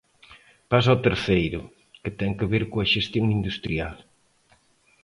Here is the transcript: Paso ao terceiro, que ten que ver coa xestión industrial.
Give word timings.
Paso 0.69 0.89
ao 0.91 1.03
terceiro, 1.07 1.59
que 2.01 2.11
ten 2.19 2.31
que 2.37 2.49
ver 2.53 2.63
coa 2.71 2.89
xestión 2.93 3.25
industrial. 3.37 3.95